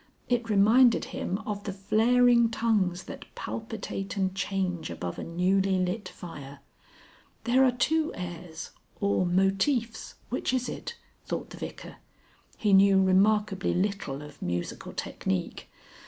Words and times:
It 0.27 0.49
reminded 0.49 1.05
him 1.13 1.37
of 1.45 1.63
the 1.65 1.71
flaring 1.71 2.49
tongues 2.49 3.03
that 3.03 3.25
palpitate 3.35 4.17
and 4.17 4.33
change 4.33 4.89
above 4.89 5.19
a 5.19 5.23
newly 5.23 5.77
lit 5.77 6.09
fire. 6.09 6.61
There 7.43 7.63
are 7.63 7.71
two 7.71 8.11
airs 8.15 8.71
or 8.99 9.27
motifs, 9.27 10.15
which 10.29 10.53
is 10.53 10.67
it? 10.67 10.97
thought 11.27 11.51
the 11.51 11.57
Vicar. 11.57 11.97
He 12.57 12.73
knew 12.73 12.99
remarkably 12.99 13.75
little 13.75 14.23
of 14.23 14.41
musical 14.41 14.91
technique. 14.91 15.69